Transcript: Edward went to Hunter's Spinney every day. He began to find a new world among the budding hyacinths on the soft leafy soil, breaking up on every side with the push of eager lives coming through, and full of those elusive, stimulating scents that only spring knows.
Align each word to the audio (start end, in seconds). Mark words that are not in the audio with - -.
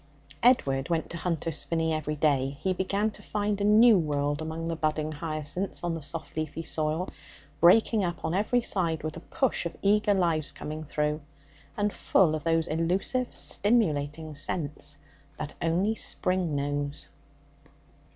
Edward 0.41 0.89
went 0.89 1.11
to 1.11 1.17
Hunter's 1.17 1.59
Spinney 1.59 1.93
every 1.93 2.15
day. 2.15 2.57
He 2.61 2.73
began 2.73 3.11
to 3.11 3.21
find 3.21 3.61
a 3.61 3.63
new 3.63 3.99
world 3.99 4.41
among 4.41 4.67
the 4.67 4.75
budding 4.75 5.11
hyacinths 5.11 5.83
on 5.83 5.93
the 5.93 6.01
soft 6.01 6.35
leafy 6.35 6.63
soil, 6.63 7.07
breaking 7.59 8.03
up 8.03 8.25
on 8.25 8.33
every 8.33 8.63
side 8.63 9.03
with 9.03 9.13
the 9.13 9.19
push 9.19 9.63
of 9.67 9.77
eager 9.83 10.15
lives 10.15 10.51
coming 10.51 10.83
through, 10.83 11.21
and 11.77 11.93
full 11.93 12.33
of 12.33 12.43
those 12.43 12.67
elusive, 12.67 13.37
stimulating 13.37 14.33
scents 14.33 14.97
that 15.37 15.53
only 15.61 15.93
spring 15.93 16.55
knows. 16.55 17.11